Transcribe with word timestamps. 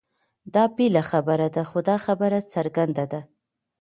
دا 0.53 0.63
بېله 0.75 1.03
خبره 1.11 1.47
ده؛ 1.55 1.61
خو 1.69 1.79
دا 1.89 1.95
خبره 2.05 2.39
څرګنده 2.53 3.05
ده، 3.11 3.21